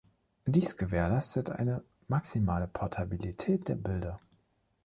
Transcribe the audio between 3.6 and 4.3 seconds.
der Bilder.